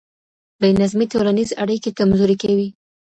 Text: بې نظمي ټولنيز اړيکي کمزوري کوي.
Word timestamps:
بې 0.59 0.69
نظمي 0.81 1.05
ټولنيز 1.13 1.49
اړيکي 1.63 1.91
کمزوري 1.99 2.35
کوي. 2.43 2.67